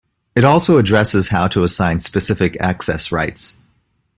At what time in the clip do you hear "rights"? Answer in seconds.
3.11-3.61